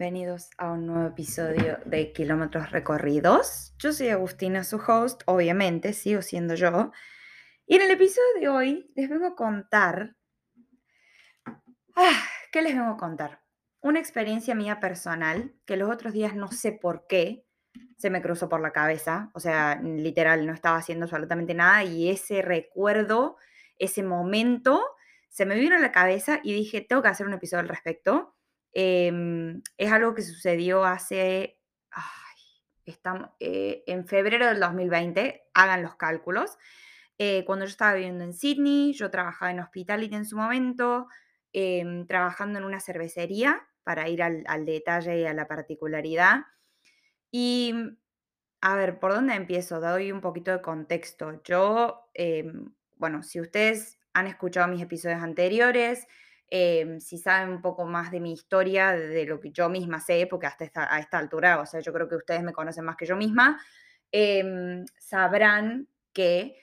[0.00, 3.74] bienvenidos a un nuevo episodio de Kilómetros Recorridos.
[3.78, 6.90] Yo soy Agustina, su host, obviamente, sigo siendo yo.
[7.66, 10.16] Y en el episodio de hoy les vengo a contar...
[11.94, 13.42] Ah, ¿Qué les vengo a contar?
[13.82, 17.44] Una experiencia mía personal que los otros días no sé por qué
[17.98, 19.30] se me cruzó por la cabeza.
[19.34, 23.36] O sea, literal, no estaba haciendo absolutamente nada y ese recuerdo,
[23.76, 24.82] ese momento,
[25.28, 28.34] se me vino a la cabeza y dije, tengo que hacer un episodio al respecto
[28.72, 31.58] Em, es algo que sucedió hace,
[32.84, 36.56] estamos, eh, en febrero del 2020, hagan los cálculos.
[37.18, 41.08] Eh, cuando yo estaba viviendo en Sydney, yo trabajaba en hospitality en su momento,
[41.52, 46.44] em, trabajando en una cervecería, para ir al, detalle y a la particularidad.
[47.30, 47.74] Y,
[48.60, 49.80] a ver, ¿por dónde empiezo?
[49.80, 51.42] Doy un poquito de contexto.
[51.44, 56.06] Yo, em, bueno, si ustedes han escuchado mis episodios anteriores,
[56.52, 60.26] Em, si saben un poco más de mi historia, de lo que yo misma sé,
[60.28, 62.96] porque hasta esta, a esta altura, o sea, yo creo que ustedes me conocen más
[62.96, 63.60] que yo misma,
[64.10, 66.56] em, sabrán que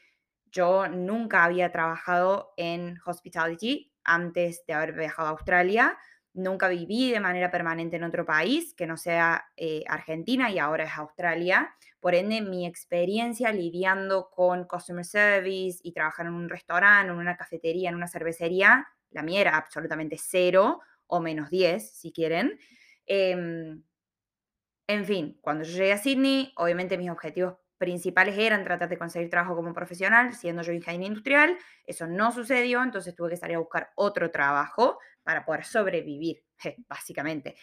[0.52, 5.98] yo nunca había trabajado en hospitality antes de haber viajado a Australia.
[6.34, 10.86] Nunca viví de manera permanente en otro país que no sea eh, Argentina y ahora
[10.86, 11.74] es Australia.
[12.00, 17.38] Por ende, mi experiencia lidiando con customer service y trabajar en un restaurante, en una
[17.38, 22.60] cafetería, en una cervecería, la mía era absolutamente cero o menos 10, si quieren.
[23.06, 23.82] Em,
[24.88, 29.30] en fin, cuando yo llegué a Sydney, obviamente mis objetivos principales eran tratar de conseguir
[29.30, 31.58] trabajo como profesional, siendo yo ingeniero industrial.
[31.86, 36.44] Eso no sucedió, entonces tuve que salir a buscar otro trabajo para poder sobrevivir,
[36.88, 37.56] básicamente.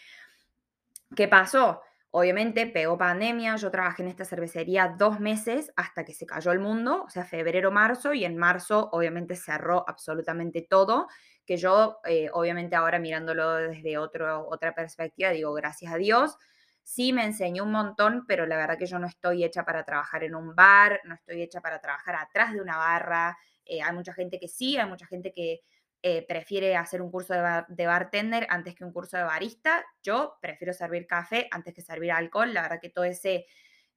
[1.14, 1.82] ¿Qué pasó?
[2.16, 6.60] Obviamente pegó pandemia, yo trabajé en esta cervecería dos meses hasta que se cayó el
[6.60, 11.08] mundo, o sea, febrero, marzo, y en marzo obviamente cerró absolutamente todo
[11.44, 16.36] que yo, eh, obviamente ahora mirándolo desde otro, otra perspectiva, digo, gracias a Dios,
[16.84, 20.22] sí me enseñó un montón, pero la verdad que yo no estoy hecha para trabajar
[20.22, 23.36] en un bar, no estoy hecha para trabajar atrás de una barra.
[23.64, 25.62] Eh, hay mucha gente que sí, hay mucha gente que
[26.06, 29.84] eh, prefiere hacer un curso de, bartender antes que un curso de barista.
[30.02, 32.52] Yo prefiero servir café antes que servir alcohol.
[32.52, 33.46] La verdad que todo ese,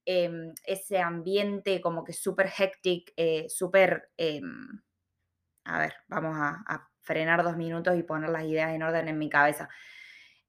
[0.06, 3.12] em, ese ambiente como que súper hectic,
[3.48, 4.10] súper...
[4.16, 4.80] Em,
[5.64, 9.28] a ver, vamos a frenar dos minutos y poner las ideas en orden en mi
[9.28, 9.68] cabeza.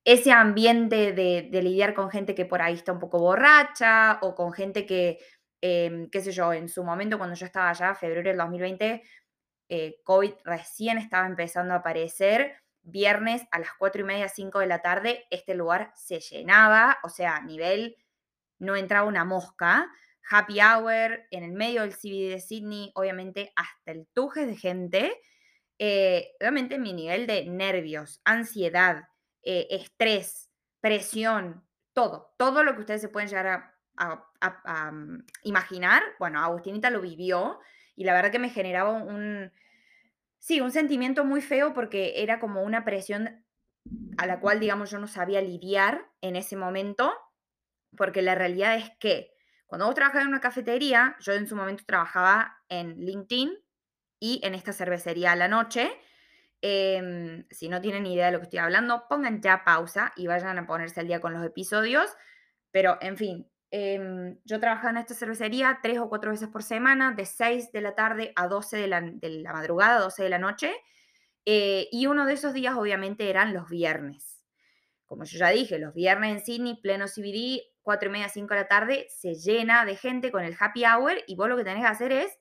[0.03, 4.52] Ese ambiente de, lidiar con gente que por ahí está un poco borracha o con
[4.53, 5.19] gente que,
[5.62, 9.03] em, qué sé yo, en su momento cuando yo estaba allá, febrero del 2020,
[9.69, 12.56] eh, COVID recién estaba empezando a aparecer.
[12.81, 17.09] Viernes a las cuatro y media, 5 de la tarde, este lugar se llenaba, o
[17.09, 17.96] sea, a nivel
[18.57, 19.91] no entraba una mosca.
[20.30, 25.22] Happy hour en el medio del CBD de Sydney, obviamente hasta el tuje de gente.
[25.78, 29.07] Eh, obviamente mi nivel de nervios, ansiedad,
[29.44, 30.50] eh, estrés,
[30.81, 37.01] presión, todo, todo lo que ustedes se pueden llegar a, mm, imaginar, bueno, Agustinita lo
[37.01, 37.59] vivió
[38.00, 39.52] y la verdad que me generaba un,
[40.38, 43.46] sí, un sentimiento muy feo porque era como una presión
[44.18, 47.14] a la cual, digamos, yo no sabía lidiar en ese momento,
[47.98, 49.34] porque la realidad es que
[49.68, 53.52] cuando vos trabajas en una cafetería, yo en su momento trabajaba en LinkedIn,
[54.18, 55.92] y en esta cervecería a la noche.
[56.62, 60.58] Em, si no tienen idea de lo que estoy hablando, pongan ya pausa y vayan
[60.58, 62.10] a ponerse al día con los episodios.
[62.72, 67.13] Pero, en fin, em, yo trabajaba en esta cervecería tres o cuatro veces por semana,
[67.13, 69.02] de 6 de la tarde a 12 de la,
[69.53, 70.72] madrugada, 12 de la noche.
[71.46, 74.44] Eh, y uno de esos días, obviamente, eran los viernes.
[75.06, 78.59] Como yo ya dije, los viernes en Sydney, pleno CBD, 4 y media, 5 de
[78.59, 81.81] la tarde, se llena de gente con el happy hour y vos lo que tenés
[81.81, 82.38] que hacer es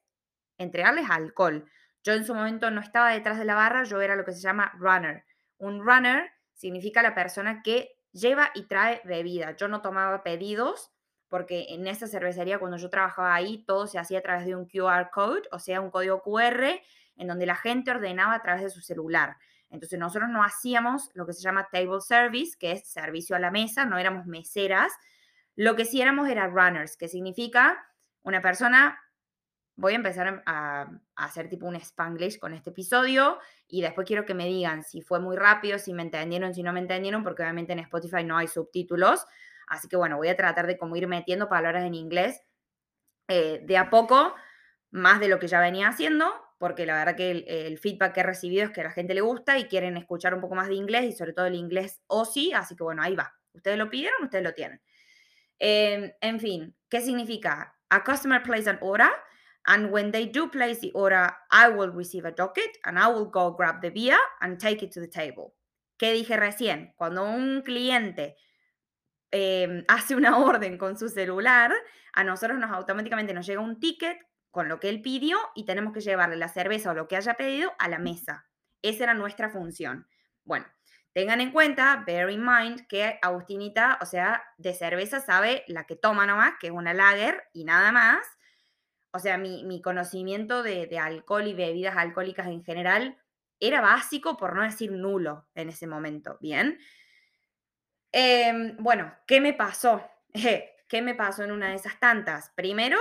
[0.58, 1.64] entregarles alcohol.
[2.04, 4.40] Yo en su momento no estaba detrás de la barra, yo era lo que se
[4.40, 5.24] llama runner.
[5.58, 9.56] Un runner significa la persona que lleva y trae bebida.
[9.56, 10.92] Yo no tomaba pedidos
[11.28, 14.66] porque en esa cervecería cuando yo trabajaba ahí todo se hacía a través de un
[14.66, 16.80] QR code, o sea, un código QR
[17.16, 19.36] en donde la gente ordenaba a través de su celular.
[19.70, 23.50] Entonces nosotros no hacíamos lo que se llama table service, que es servicio a la
[23.50, 24.92] mesa, no éramos meseras.
[25.56, 27.84] Lo que sí éramos era runners, que significa
[28.22, 28.98] una persona
[29.78, 33.38] voy a empezar a, hacer tipo un spanglish con este episodio
[33.68, 36.72] y después quiero que me digan si fue muy rápido, si me entendieron, si no
[36.72, 39.24] me entendieron, porque obviamente en Spotify no hay subtítulos.
[39.68, 42.42] Así que bueno, voy a tratar de como ir metiendo palabras en inglés
[43.28, 44.34] eh, de a poco,
[44.90, 48.24] más de lo que ya venía haciendo, porque la verdad que el, feedback que he
[48.24, 51.04] recibido es que la gente le gusta y quieren escuchar un poco más de inglés
[51.04, 53.34] y sobre todo el inglés o sí, así que bueno, ahí va.
[53.52, 54.80] Ustedes lo pidieron, ustedes lo tienen.
[55.58, 57.74] Em, en fin, ¿qué significa?
[57.90, 59.10] A customer plays an order
[59.68, 63.26] And when they do place the order, I will receive a docket and I will
[63.26, 65.52] go grab the beer and take it to the table.
[65.98, 66.94] ¿Qué dije recién?
[66.96, 68.36] Cuando un cliente
[69.30, 71.72] em, hace una orden con su celular,
[72.12, 74.18] a nosotros nos automáticamente nos llega un ticket
[74.50, 77.34] con lo que él pidió y tenemos que llevarle la cerveza o lo que haya
[77.34, 78.46] pedido a la mesa.
[78.82, 80.06] Esa era nuestra función.
[80.44, 80.66] Bueno,
[81.12, 85.96] tengan en cuenta, bear in mind, que Agustinita, o sea, de cerveza sabe la que
[85.96, 88.26] toma nomás, que es una lager y nada más.
[89.10, 93.18] O sea, mi, conocimiento de, alcohol y bebidas alcohólicas en general
[93.60, 96.78] era básico, por no decir nulo en ese momento, ¿bien?
[98.12, 100.02] Em, bueno, ¿qué me pasó?
[100.88, 102.50] ¿Qué me pasó en una de esas tantas?
[102.56, 102.98] Primero,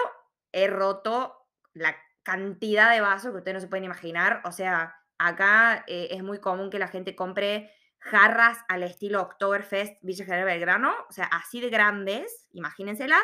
[0.51, 4.41] he roto la cantidad de vasos que ustedes no se pueden imaginar.
[4.43, 10.01] O sea, acá eh, es muy común que la gente compre jarras al estilo Oktoberfest
[10.03, 13.23] Villa General Belgrano, o sea, así de grandes, imagínenselas,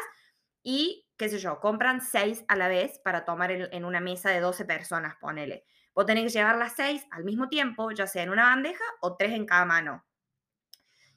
[0.63, 4.39] y qué sé yo, compran seis a la vez para tomar en, una mesa de
[4.39, 5.65] 12 personas, ponele.
[5.93, 9.15] Vos tenés que llevar las seis al mismo tiempo, ya sea en una bandeja o
[9.15, 10.05] tres en cada mano.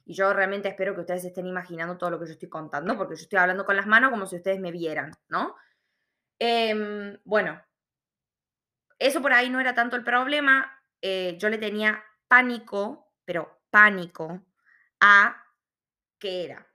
[0.07, 3.17] Y yo realmente espero que ustedes estén imaginando todo lo que yo estoy contando, porque
[3.17, 5.53] yo estoy hablando con las manos como si ustedes me vieran, ¿no?
[6.39, 7.61] Em, bueno,
[8.99, 10.81] eso por ahí no era tanto el problema.
[11.01, 14.45] Eh, yo le tenía pánico, pero pánico,
[15.01, 15.43] a
[16.19, 16.65] qué era.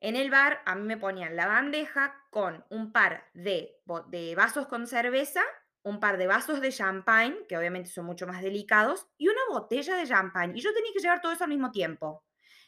[0.00, 4.66] En el bar a mí me ponían la bandeja con un par de, de vasos
[4.66, 5.40] con cerveza,
[5.82, 9.96] un par de vasos de champagne, que obviamente son mucho más delicados, y una botella
[9.96, 10.58] de champagne.
[10.58, 12.25] Y yo tenía que llevar todo eso al mismo tiempo.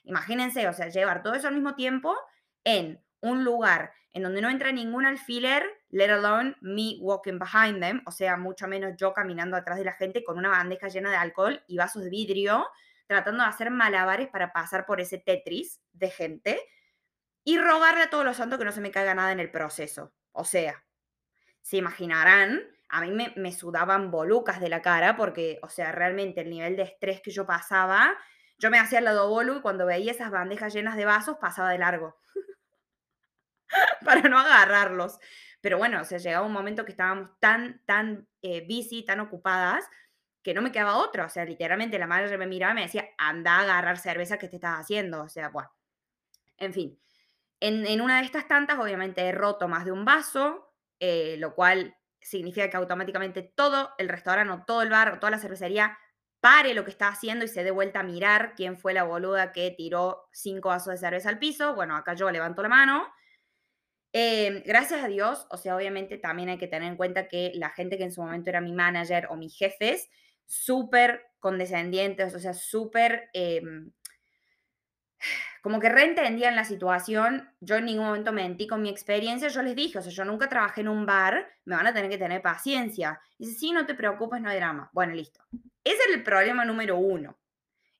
[0.09, 2.17] Imagínense, o sea, llevar todo eso al mismo tiempo
[2.65, 8.03] en un lugar en donde no entra ningún alfiler, let alone me walking behind them,
[8.07, 11.17] o sea, mucho menos yo caminando atrás de la gente con una bandeja llena de
[11.17, 12.67] alcohol y vasos de vidrio,
[13.07, 16.61] tratando de hacer malabares para pasar por ese Tetris de gente
[17.45, 20.13] y rogarle a todos los santos que no se me caiga nada en el proceso.
[20.33, 20.85] O sea,
[21.63, 26.51] se imaginarán, a mí me, sudaban bolucas de la cara porque, o sea, realmente el
[26.51, 28.17] nivel de estrés que yo pasaba,
[28.59, 31.71] yo me hacía el lado bolu y cuando veía esas bandejas llenas de vasos pasaba
[31.71, 32.17] de largo.
[34.05, 35.19] para no agarrarlos.
[35.61, 39.85] Pero bueno, o sea, llegaba un momento que estábamos tan, tan eh, busy, tan ocupadas,
[40.43, 41.27] que no me quedaba otra.
[41.27, 44.49] O sea, literalmente la madre me miraba y me decía, anda a agarrar cerveza que
[44.49, 45.23] te estás haciendo.
[45.23, 45.71] O sea, bueno.
[46.57, 47.01] En fin.
[47.61, 51.97] En, una de estas tantas, obviamente, he roto más de un vaso, eh, lo cual
[52.21, 55.99] significa que automáticamente todo el restaurante o todo el bar o toda la cervecería
[56.49, 59.53] pare lo que está haciendo y se dé vuelta a mirar quién fue la boluda
[59.53, 61.75] que tiró cinco vasos de cerveza al piso.
[61.75, 63.09] Bueno, acá yo levanto la mano
[64.13, 67.71] Em, gracias a Dios, o sea, obviamente también hay que tener en cuenta que la
[67.71, 70.09] gente que en su momento era mi manager o mis jefes,
[70.47, 73.93] súper condescendientes, o sea, súper, em,
[75.63, 77.49] como que reentendían la situación.
[77.61, 80.49] Yo en ningún momento mentí con mi experiencia, yo les dije, o sea, yo nunca
[80.49, 83.21] trabajé en un bar, me van a tener que tener paciencia.
[83.39, 84.91] dice, sí, no te preocupes, no hay drama.
[84.93, 85.41] Bueno, listo.
[85.89, 87.39] Ese era el problema número uno.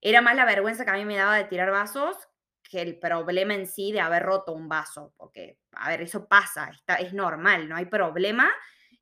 [0.01, 2.17] Era más la vergüenza que a mí me daba de tirar vasos
[2.63, 6.69] que el problema en sí de haber roto un vaso, porque, a ver, eso pasa,
[6.69, 8.51] está, es normal, no hay problema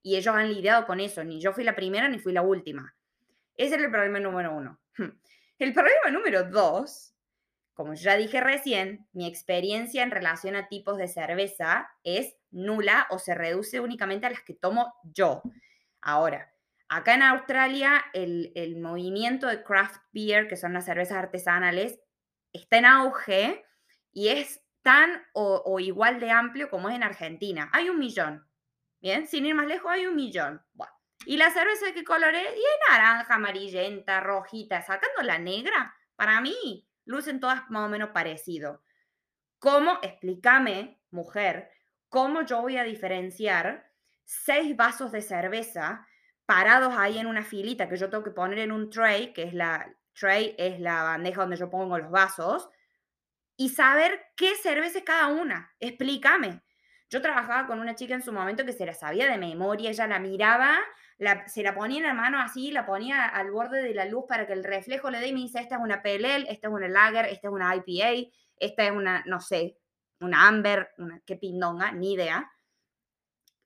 [0.02, 2.94] y ellos han lidiado con eso, ni yo fui la primera ni fui la última.
[3.56, 4.80] Ese era el problema número uno.
[5.58, 7.14] El problema número dos,
[7.72, 13.18] como ya dije recién, mi experiencia en relación a tipos de cerveza es nula o
[13.18, 15.40] se reduce únicamente a las que tomo yo.
[16.02, 16.52] Ahora,
[16.88, 22.00] acá en Australia el, el movimiento de craft beer, que son las cervezas artesanales,
[22.52, 23.64] está en auge
[24.12, 27.68] y es tan o, igual de amplio como es en Argentina.
[27.72, 28.48] Hay un millón.
[29.00, 30.64] Bien, sin ir más lejos, hay un millón.
[31.24, 32.56] ¿Y la cerveza de qué color es?
[32.56, 35.92] Y es naranja, amarillenta, rojita, sacando la negra.
[36.14, 38.84] Para mí, lucen todas más o menos parecido.
[39.58, 41.68] ¿Cómo, explícame, mujer,
[42.08, 43.90] cómo yo voy a diferenciar
[44.24, 46.06] seis vasos de cerveza
[46.46, 49.52] parados ahí en una filita que yo tengo que poner en un tray, que es
[49.52, 52.70] la, tray es la bandeja donde yo pongo los vasos,
[53.56, 55.74] y saber qué cerveza es cada una.
[55.80, 56.62] Explícame.
[57.08, 60.06] Yo trabajaba con una chica en su momento que se la sabía de memoria, ella
[60.06, 60.76] la miraba,
[61.46, 64.46] se la ponía en la mano así, la ponía al borde de la luz para
[64.46, 66.88] que el reflejo le dé y me dice, esta es una PLL, esta es una
[66.88, 69.78] Lager, esta es una IPA, esta es una, no sé,
[70.20, 72.50] una Amber, una, qué pindonga, ni idea.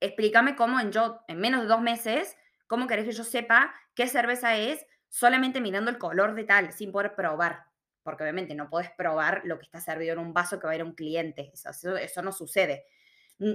[0.00, 2.36] Explícame cómo en yo, en menos de dos meses,
[2.70, 6.92] cómo querés que yo sepa qué cerveza es solamente mirando el color de tal, sin
[6.92, 7.64] poder probar.
[8.04, 10.76] Porque obviamente no puedes probar lo que está servido en un vaso que va a
[10.76, 11.50] ir a un cliente.
[11.52, 12.84] Eso, no sucede.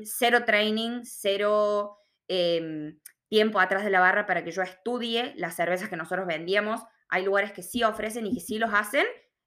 [0.04, 5.88] Cero training, cero em, tiempo atrás de la barra para que yo estudie las cervezas
[5.88, 6.82] que nosotros vendíamos.
[7.08, 9.06] Hay lugares que sí ofrecen y que sí los hacen.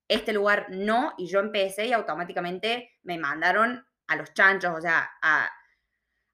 [0.09, 5.11] Este lugar no, y yo empecé y automáticamente me mandaron a los chanchos, o sea,
[5.21, 5.51] a,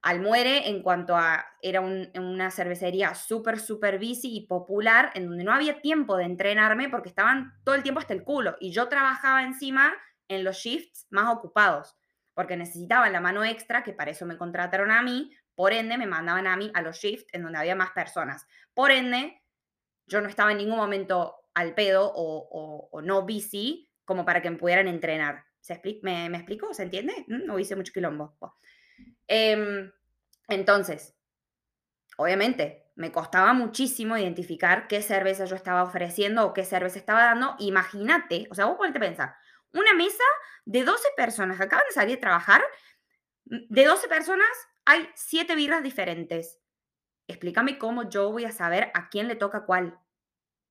[0.04, 5.44] al muere en cuanto a, era una cervecería súper, súper busy y popular, en donde
[5.44, 8.54] no había tiempo de entrenarme porque estaban todo el tiempo hasta el culo.
[8.60, 9.94] Y yo trabajaba encima
[10.28, 11.96] en los shifts más ocupados,
[12.34, 16.06] porque necesitaban la mano extra, que para eso me contrataron a mí, por ende me
[16.06, 18.46] mandaban a mí a los shifts en donde había más personas.
[18.74, 19.42] Por ende,
[20.06, 24.58] yo no estaba en ningún momento al pedo o, no busy como para que me
[24.58, 25.46] pudieran entrenar.
[25.60, 26.74] ¿Se ¿Me, ¿Me explico?
[26.74, 27.24] ¿Se entiende?
[27.26, 27.46] ¿Mm?
[27.46, 28.36] No hice mucho quilombo.
[29.28, 29.92] Em,
[30.48, 31.14] entonces,
[32.16, 37.56] obviamente, me costaba muchísimo identificar qué cerveza yo estaba ofreciendo o qué cerveza estaba dando.
[37.58, 39.36] Imagínate, o sea, vos ponete a pensar,
[39.72, 40.24] una mesa
[40.64, 42.62] de 12 personas que acaban de salir a trabajar,
[43.44, 44.48] de 12 personas
[44.84, 46.60] hay 7 birras diferentes.
[47.26, 49.98] Explícame cómo yo voy a saber a quién le toca cuál.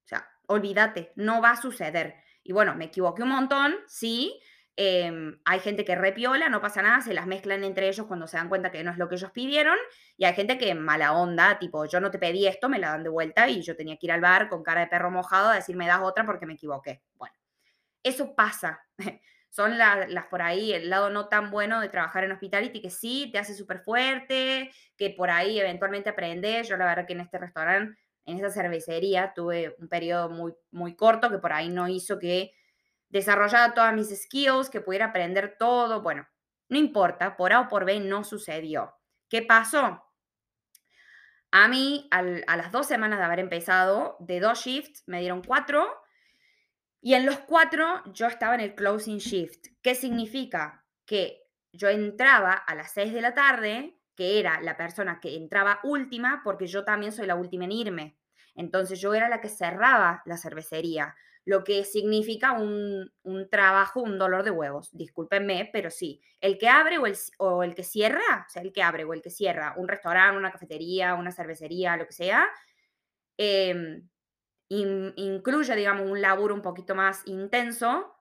[0.05, 2.15] O sea, olvídate, no va a suceder.
[2.43, 4.39] Y bueno, me equivoqué un montón, sí,
[4.75, 8.37] Em, hay gente que repiola, no pasa nada, se las mezclan entre ellos cuando se
[8.37, 9.77] dan cuenta que no es lo que ellos pidieron.
[10.17, 13.03] Y hay gente que mala onda, tipo, yo no te pedí esto, me la dan
[13.03, 15.55] de vuelta y yo tenía que ir al bar con cara de perro mojado a
[15.55, 17.03] decir, me das otra porque me equivoqué.
[17.15, 17.35] Bueno,
[18.03, 18.81] eso pasa.
[19.49, 23.29] Son las por ahí, el lado no tan bueno de trabajar en hospitality, que sí,
[23.31, 26.67] te hace súper fuerte, que por ahí eventualmente aprendes.
[26.67, 30.95] Yo la verdad que en este restaurante, en esa cervecería, tuve un periodo muy, muy
[30.95, 32.51] corto que por ahí no hizo que
[33.13, 36.01] desarrollada todas mis skills, que pudiera aprender todo.
[36.01, 36.27] Bueno,
[36.67, 38.95] no importa, por A o por B no sucedió.
[39.29, 40.03] ¿Qué pasó?
[41.51, 42.23] A mí, a
[42.57, 45.87] las dos semanas de haber empezado, de dos shifts, me dieron cuatro.
[47.01, 49.67] Y en los cuatro yo estaba en el closing shift.
[49.83, 50.83] ¿Qué significa?
[51.05, 55.79] Que yo entraba a las seis de la tarde, que era la persona que entraba
[55.83, 58.17] última, porque yo también soy la última en irme.
[58.55, 63.11] Entonces yo era la que cerraba la cervecería lo que significa un,
[63.49, 64.89] trabajo, un dolor de huevos.
[64.93, 66.21] Discúlpenme, pero sí.
[66.39, 69.13] El que abre o el, o el, que cierra, o sea, el que abre o
[69.13, 72.47] el que cierra un restaurante, una cafetería, una cervecería, lo que sea,
[73.37, 74.07] em,
[74.69, 78.15] incluye, digamos, un laburo un poquito más intenso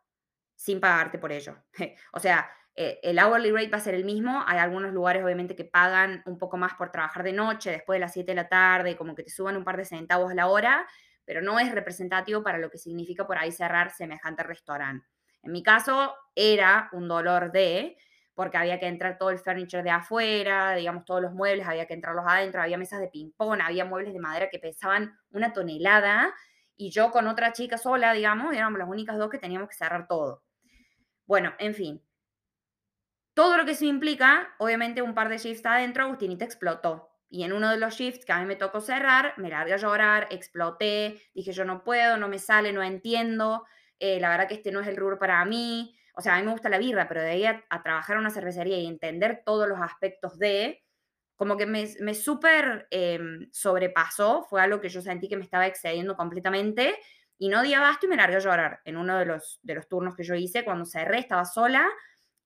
[0.56, 1.56] sin pagarte por ello.
[2.12, 4.42] o sea, eh, el hourly rate va a ser el mismo.
[4.46, 8.00] Hay algunos lugares, obviamente, que pagan un poco más por trabajar de noche, después de
[8.00, 10.48] las 7 de la tarde, como que te suban un par de centavos a la
[10.48, 10.86] hora
[11.24, 15.06] pero no es representativo para lo que significa por ahí cerrar semejante restaurante.
[15.42, 17.96] En mi caso era un dolor de,
[18.34, 21.94] porque había que entrar todo el furniture de afuera, digamos, todos los muebles, había que
[21.94, 26.32] entrarlos adentro, había mesas de ping-pong, había muebles de madera que pesaban una tonelada,
[26.76, 30.06] y yo con otra chica sola, digamos, éramos las únicas dos que teníamos que cerrar
[30.08, 30.42] todo.
[31.26, 32.02] Bueno, en fin.
[33.34, 37.11] Todo lo que eso implica, obviamente un par de shifts adentro, Agustinita explotó.
[37.32, 39.78] Y en uno de los shifts que a mí me tocó cerrar, me largué a
[39.78, 43.64] llorar, exploté, dije yo no puedo, no me sale, no entiendo,
[43.98, 45.96] eh, la verdad que este no es el rubro para mí.
[46.14, 48.30] O sea, a mí me gusta la birra, pero de ahí a, trabajar en una
[48.30, 50.84] cervecería y entender todos los aspectos de,
[51.34, 55.66] como que me, me súper em, sobrepasó, fue algo que yo sentí que me estaba
[55.66, 56.98] excediendo completamente
[57.38, 59.88] y no di abasto y me largué a llorar en uno de los, de los
[59.88, 60.64] turnos que yo hice.
[60.64, 61.88] Cuando cerré estaba sola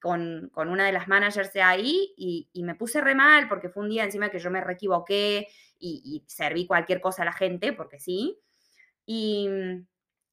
[0.07, 3.91] con, una de las managers de ahí y, me puse re mal porque fue un
[3.91, 5.49] día encima que yo me reequivoqué
[5.81, 8.39] y, serví cualquier cosa a la gente, porque sí.
[9.05, 9.49] Y,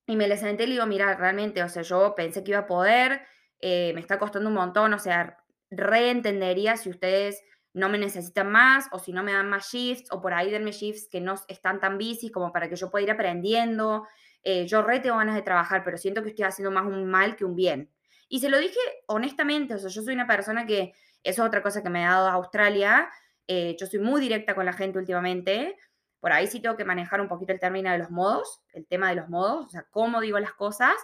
[0.05, 2.67] me le senté y le digo, mira, realmente, o sea, yo pensé que iba a
[2.67, 3.21] poder,
[3.59, 5.37] eh, me está costando un montón, o sea,
[5.71, 7.41] reentendería si ustedes
[7.73, 10.71] no me necesitan más o si no me dan más shifts o por ahí denme
[10.71, 14.05] shifts que no están tan busy como para que yo pueda ir aprendiendo.
[14.43, 17.35] Eh, yo re tengo ganas de trabajar, pero siento que estoy haciendo más un mal
[17.35, 17.89] que un bien.
[18.33, 21.83] Y se lo dije honestamente, o sea, yo soy una persona que, es otra cosa
[21.83, 23.07] que me ha dado Australia,
[23.47, 25.77] eh, yo soy muy directa con la gente últimamente,
[26.19, 29.09] por ahí sí tengo que manejar un poquito el término de los modos, el tema
[29.09, 30.95] de los modos, o sea, cómo digo las cosas,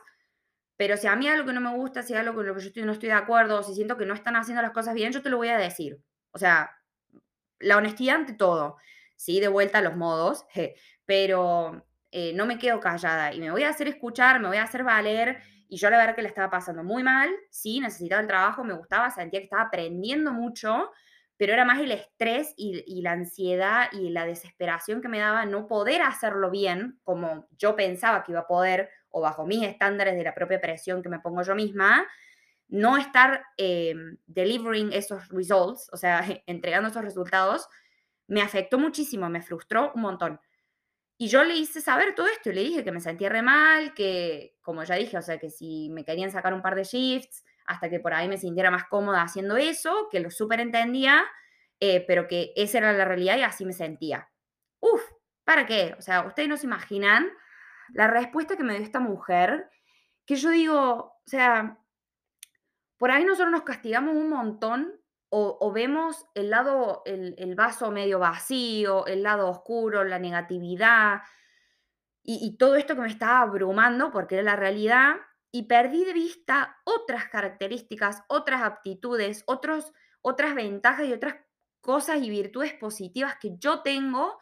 [0.76, 2.84] pero si a mí algo que no me gusta, si algo con lo que yo
[2.84, 5.30] no estoy de acuerdo, si siento que no están haciendo las cosas bien, yo te
[5.30, 6.02] lo voy a decir.
[6.32, 6.72] O sea,
[7.60, 8.78] la honestidad ante todo.
[9.16, 10.48] Sí, de vuelta a los modos,
[11.06, 14.64] pero eh, no me quedo callada y me voy a hacer escuchar, me voy a
[14.64, 18.28] hacer valer y yo la verdad que la estaba pasando muy mal, sí, necesitaba el
[18.28, 20.92] trabajo, me gustaba, sentía que estaba aprendiendo mucho,
[21.38, 25.68] pero era más el estrés y, la ansiedad y la desesperación que me daba no
[25.68, 30.24] poder hacerlo bien como yo pensaba que iba a poder o bajo mis estándares de
[30.24, 32.06] la propia presión que me pongo yo misma,
[32.68, 33.96] no estar eh,
[34.26, 37.68] delivering esos results, o sea, entregando esos resultados,
[38.28, 40.40] me afectó muchísimo, me frustró un montón.
[41.22, 43.94] Y yo le hice saber todo esto y le dije que me sentía re mal,
[43.94, 47.44] que, como ya dije, o sea, que si me querían sacar un par de shifts,
[47.66, 51.26] hasta que por ahí me sintiera más cómoda haciendo eso, que lo súper entendía,
[51.82, 54.30] eh, pero que esa era la realidad y así me sentía.
[54.80, 55.02] Uf,
[55.44, 55.94] ¿para qué?
[56.00, 57.30] O sea, ustedes no se imaginan
[57.90, 59.70] la respuesta que me dio esta mujer,
[60.26, 61.80] que yo digo, o sea,
[62.98, 64.99] por ahí nosotros nos castigamos un montón
[65.32, 71.22] o, vemos el lado, el, vaso medio vacío, el lado oscuro, la negatividad
[72.24, 75.16] y, todo esto que me estaba abrumando, porque era la realidad,
[75.52, 81.38] y perdí de vista otras características, otras aptitudes, otros, otras ventajas y otras
[81.82, 84.38] cosas y virtudes positivas que yo tengo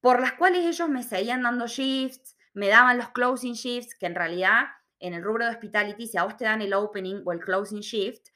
[0.00, 4.14] por las cuales ellos me seguían dando shifts, me daban los closing shifts, que en
[4.14, 4.64] realidad
[4.98, 7.80] en el rubro de hospitality, si a vos te dan el opening o el closing
[7.80, 8.28] shift,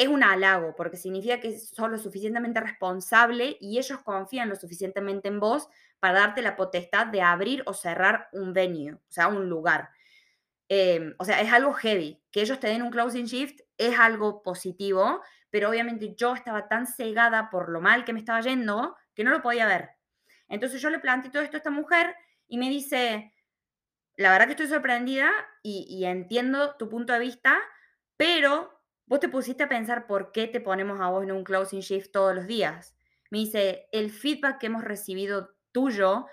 [0.00, 5.28] es un halago, porque significa que sos lo suficientemente responsable y ellos confían lo suficientemente
[5.28, 9.48] en vos para darte la potestad de abrir o cerrar un venue, o sea, un
[9.48, 9.90] lugar.
[10.68, 12.22] Em, o sea, es algo heavy.
[12.30, 16.86] Que ellos te den un closing shift es algo positivo, pero obviamente yo estaba tan
[16.86, 19.90] cegada por lo mal que me estaba yendo que no lo podía ver.
[20.48, 22.14] Entonces yo le planteé todo esto a esta mujer
[22.46, 23.34] y me dice,
[24.16, 25.30] la verdad que estoy sorprendida
[25.62, 27.58] y, entiendo tu punto de vista,
[28.16, 28.79] pero
[29.10, 32.12] vos te pusiste a pensar por qué te ponemos a vos en un closing shift
[32.12, 32.94] todos los días.
[33.30, 36.26] Me dice, el feedback que hemos recibido tuyo,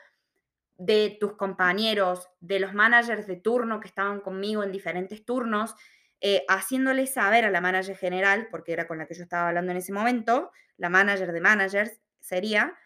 [0.78, 5.74] de tus compañeros, de los managers de turno que estaban conmigo en diferentes turnos,
[6.22, 9.72] eh, haciéndole saber a la manager general, porque era con la que yo estaba hablando
[9.72, 12.78] en ese momento, la manager de managers sería,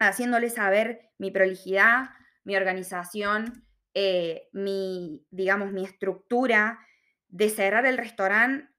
[0.00, 2.10] haciéndole saber mi prolijidad,
[2.42, 6.80] mi organización, eh, mi, digamos, mi estructura,
[7.28, 8.69] de cerrar el restaurante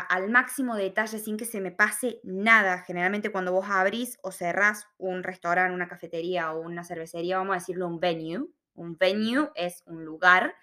[0.00, 2.82] al máximo detalle sin que se me pase nada.
[2.82, 7.58] Generalmente cuando vos abrís o cerrás un restaurante, una cafetería o una cervecería, vamos a
[7.58, 8.46] decirlo un venue.
[8.74, 10.54] Un venue es un lugar.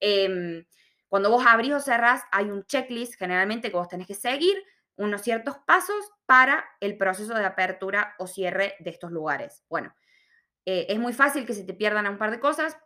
[0.00, 0.64] Em,
[1.08, 4.56] cuando vos abrís o cerrás, hay un checklist generalmente que vos tenés que seguir
[4.96, 9.64] unos ciertos pasos para el proceso de apertura o cierre de estos lugares.
[9.68, 9.94] Bueno,
[10.66, 12.76] eh, es muy fácil que se te pierdan un par de cosas,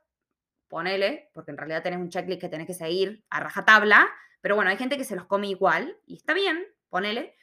[0.69, 4.09] ponele, porque en realidad tenés un checklist que tenés que seguir a rajatabla,
[4.43, 7.35] pero bueno, hay gente que se los come igual y está bien, ponele.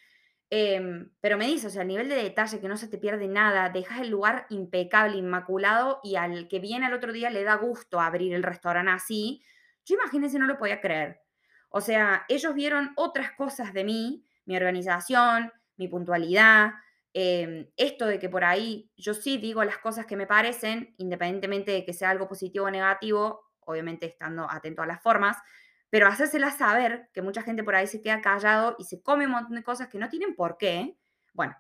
[0.51, 3.27] Em, pero me dice, o sea, el nivel de detalle, que no se te pierde
[3.27, 7.56] nada, dejas el lugar impecable, inmaculado y al que viene al otro día le da
[7.56, 9.44] gusto abrir el restaurante así.
[9.86, 11.22] Yo imagínense, no lo podía creer.
[11.70, 16.72] O sea, ellos vieron otras cosas de mí mi organización, mi puntualidad,
[17.14, 21.72] em, esto de que por ahí yo sí digo las cosas que me parecen, independientemente
[21.72, 25.38] de que sea algo positivo o negativo, obviamente estando atento a las formas,
[25.89, 29.31] pero hacérsela saber que mucha gente por ahí se queda callado y se come un
[29.31, 30.97] montón de cosas que no tienen por qué.
[31.33, 31.55] Bueno,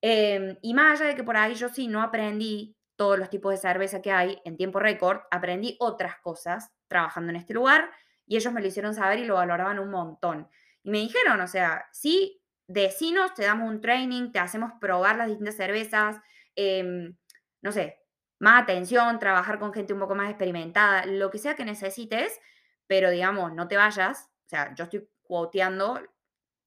[0.00, 3.52] em, y más allá de que por ahí yo sí no aprendí todos los tipos
[3.52, 7.90] de cerveza que hay en tiempo récord, aprendí otras cosas trabajando en este lugar
[8.26, 10.48] y ellos me lo hicieron saber y lo valoraban un montón.
[10.82, 15.28] Y me dijeron, o sea, sí, decinos, te damos un training, te hacemos probar las
[15.28, 16.16] distintas cervezas,
[16.56, 17.16] em,
[17.62, 17.98] no sé,
[18.40, 22.40] más atención, trabajar con gente un poco más experimentada, lo que sea que necesites,
[22.88, 26.02] pero digamos, no te vayas, o sea, yo estoy quoteando,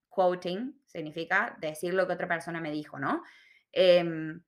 [0.08, 3.24] quoting significa decir lo que otra persona me dijo, ¿no?
[3.74, 4.42] Em,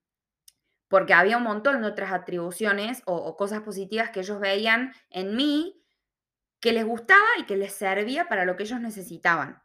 [0.87, 5.83] porque había un montón de otras atribuciones o cosas positivas que ellos veían en mí
[6.63, 9.61] que les gustaba y que les servía para lo que ellos necesitaban.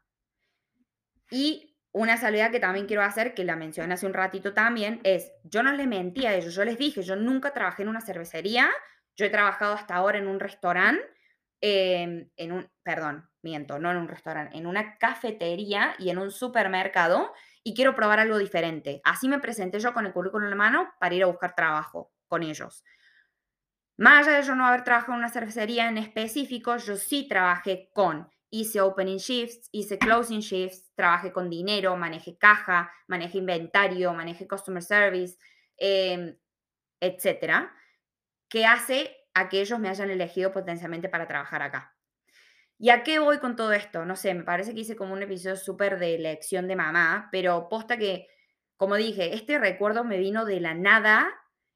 [1.30, 5.30] Y una salvedad que también quiero hacer, que la mencioné hace un ratito también, es,
[5.44, 8.68] yo no les mentí a ellos, yo les dije, yo nunca trabajé en una cervecería,
[9.16, 11.04] yo he trabajado hasta ahora en un restaurante,
[11.60, 16.30] em, en un, perdón, miento, no en un restaurante, en una cafetería y en un
[16.30, 19.00] supermercado y quiero probar algo diferente.
[19.04, 22.12] Así me presenté yo con el currículum en la mano para ir a buscar trabajo
[22.26, 22.84] con ellos.
[23.96, 27.90] Más allá de yo no haber trabajado en una cervecería en específico, yo sí trabajé
[27.92, 34.46] con, hice opening shifts, hice closing shifts, trabajé con dinero, manejé caja, manejé inventario, manejé
[34.46, 35.36] customer service,
[35.76, 36.38] eh,
[37.00, 37.74] etcétera,
[38.48, 41.96] que hace a que ellos me hayan elegido potencialmente para trabajar acá.
[42.78, 44.04] ¿Y a qué voy con todo esto?
[44.04, 47.68] No sé, me parece que hice como un episodio súper de lección de mamá, pero
[47.68, 48.28] posta que,
[48.76, 51.28] como dije, este recuerdo me vino de la nada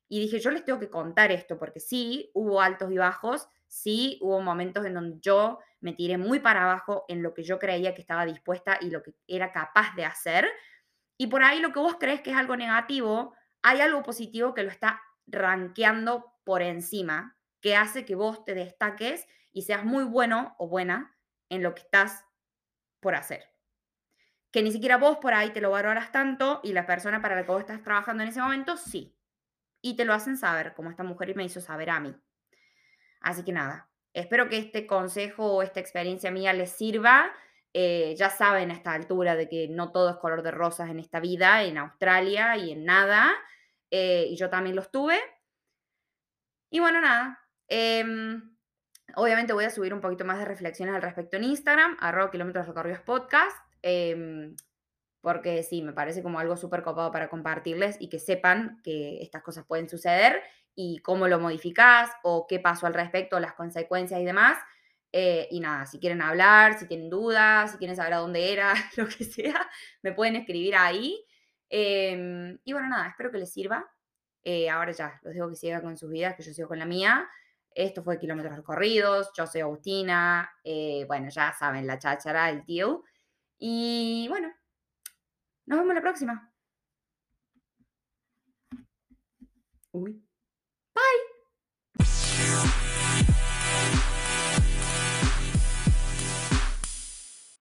[0.09, 4.19] y dije, yo les tengo que contar esto, porque sí, hubo altos y bajos, sí,
[4.21, 7.95] hubo momentos en donde yo me tiré muy para abajo en lo que yo creía
[7.95, 10.49] que estaba dispuesta y lo que era capaz de hacer.
[11.17, 14.63] Y por ahí lo que vos crees que es algo negativo, hay algo positivo que
[14.63, 20.55] lo está rankeando por encima, que hace que vos te destaques y seas muy bueno
[20.59, 21.17] o buena
[21.49, 22.27] en lo que estás
[23.01, 23.51] por hacer.
[24.51, 27.47] Que ni siquiera vos por ahí te lo valoras tanto y la persona para la
[27.47, 29.17] que vos estás trabajando en ese momento sí
[29.81, 32.15] y te lo hacen saber, como esta mujer me hizo saber a mí.
[33.21, 37.33] Así que nada, espero que este consejo o esta experiencia mía les sirva.
[37.75, 40.99] Eh, ya saben a esta altura de que no todo es color de rosas en
[40.99, 43.33] esta vida, en Australia y en nada.
[43.91, 45.19] Eh, y yo también los tuve.
[46.71, 47.42] Y bueno, nada.
[47.75, 48.55] Em,
[49.17, 52.67] obviamente voy a subir un poquito más de reflexiones al respecto en Instagram, arroba kilómetros
[52.67, 53.57] recorridos podcast.
[53.81, 54.55] Em,
[55.23, 59.43] porque sí, me parece como algo súper copado para compartirles y que sepan que estas
[59.43, 60.43] cosas pueden suceder
[60.75, 64.59] y cómo lo modificás o qué pasó al respecto, las consecuencias y demás.
[65.11, 68.75] Eh, y nada, si quieren hablar, si tienen dudas, si quieren saber a dónde era,
[68.99, 69.67] lo que sea,
[70.03, 71.25] me pueden escribir ahí.
[71.71, 73.91] Em, y bueno, nada, espero que les sirva.
[74.45, 76.85] Eh, ahora ya, los dejo que sigan con sus vidas, que yo sigo con la
[76.85, 77.31] mía.
[77.75, 83.05] Esto fue Kilómetros Recorridos, yo soy Agustina, eh, bueno, ya saben, la cháchara, el tío.
[83.59, 84.53] Y bueno,
[85.67, 86.53] nos vemos la próxima.
[89.93, 90.25] Uy.
[90.95, 92.82] Bye.